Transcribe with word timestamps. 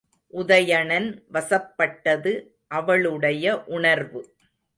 உதயணன் 0.33 1.07
வசப்பட்டது 1.27 2.33
அவளுடைய 2.67 3.63
உணர்வு. 3.63 4.21